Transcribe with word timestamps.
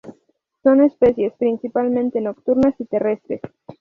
Son 0.63 0.81
especies 0.81 1.31
principalmente 1.37 2.21
nocturnas 2.21 2.73
y 2.79 2.85
terrestres. 2.85 3.39